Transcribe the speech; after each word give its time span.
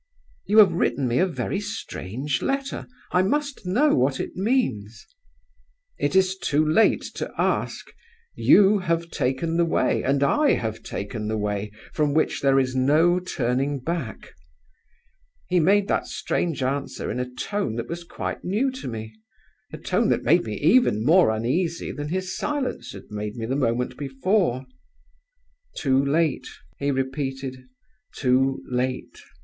'You 0.47 0.57
have 0.57 0.71
written 0.73 1.07
me 1.07 1.19
a 1.19 1.27
very 1.27 1.59
strange 1.59 2.41
letter. 2.41 2.87
I 3.11 3.21
must 3.21 3.67
know 3.67 3.93
what 3.95 4.19
it 4.19 4.35
means.' 4.35 5.05
"'It 5.99 6.15
is 6.15 6.39
too 6.39 6.67
late 6.67 7.03
to 7.13 7.31
ask. 7.37 7.85
You 8.33 8.79
have 8.79 9.11
taken 9.11 9.57
the 9.57 9.63
way, 9.65 10.01
and 10.03 10.23
I 10.23 10.53
have 10.53 10.81
taken 10.81 11.27
the 11.27 11.37
way, 11.37 11.69
from 11.93 12.15
which 12.15 12.41
there 12.41 12.57
is 12.59 12.75
no 12.75 13.19
turning 13.19 13.79
back.' 13.79 14.33
He 15.45 15.59
made 15.59 15.87
that 15.89 16.07
strange 16.07 16.63
answer 16.63 17.11
in 17.11 17.19
a 17.19 17.29
tone 17.35 17.75
that 17.75 17.87
was 17.87 18.03
quite 18.03 18.43
new 18.43 18.71
to 18.71 18.87
me 18.87 19.13
a 19.71 19.77
tone 19.77 20.09
that 20.09 20.23
made 20.23 20.45
me 20.45 20.55
even 20.61 21.05
more 21.05 21.29
uneasy 21.29 21.91
than 21.91 22.07
his 22.09 22.35
silence 22.35 22.93
had 22.93 23.03
made 23.11 23.35
me 23.35 23.45
the 23.45 23.55
moment 23.55 23.97
before. 23.99 24.65
'Too 25.75 26.03
late,' 26.03 26.49
he 26.79 26.89
repeated 26.89 27.65
'too 28.15 28.63
late! 28.67 29.21